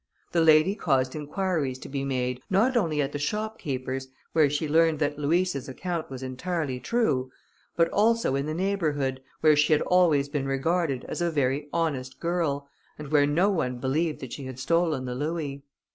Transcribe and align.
The 0.31 0.41
lady 0.41 0.73
caused 0.73 1.15
inquiries 1.15 1.77
to 1.77 1.87
be 1.87 2.03
made, 2.03 2.41
not 2.49 2.75
only 2.75 3.03
at 3.03 3.11
the 3.11 3.19
shopkeeper's, 3.19 4.07
where 4.33 4.49
she 4.49 4.67
learned 4.67 4.97
that 4.97 5.19
Louisa's 5.19 5.69
account 5.69 6.09
was 6.09 6.23
entirely 6.23 6.79
true, 6.79 7.29
but 7.75 7.87
also 7.89 8.33
in 8.33 8.47
the 8.47 8.55
neighbourhood, 8.55 9.21
where 9.41 9.55
she 9.55 9.73
had 9.73 9.81
always 9.83 10.27
been 10.27 10.47
regarded 10.47 11.05
as 11.07 11.21
a 11.21 11.29
very 11.29 11.69
honest 11.71 12.19
girl, 12.19 12.67
and 12.97 13.09
where 13.11 13.27
no 13.27 13.51
one 13.51 13.77
believed 13.77 14.21
that 14.21 14.33
she 14.33 14.45
had 14.45 14.57
stolen 14.57 15.05
the 15.05 15.13
louis. 15.13 15.61